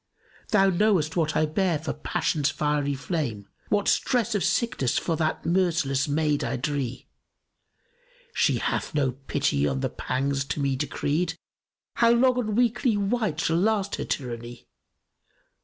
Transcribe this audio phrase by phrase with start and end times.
[0.47, 5.15] Thou knowest what I bear for passion's fiery flame; * What stress of sickness for
[5.17, 7.05] that merciless maid I dree.
[8.33, 11.35] She hath no pity on the pangs to me decreed;
[11.67, 14.65] * How long on weakly wight shall last her tyranny?